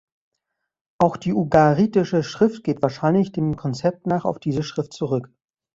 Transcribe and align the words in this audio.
Auch 0.97 1.15
die 1.15 1.31
ugaritische 1.31 2.23
Schrift 2.23 2.63
geht 2.63 2.81
wahrscheinlich 2.81 3.33
dem 3.33 3.55
Konzept 3.55 4.07
nach 4.07 4.25
auf 4.25 4.39
diese 4.39 4.63
Schrift 4.63 4.93
zurück. 4.93 5.29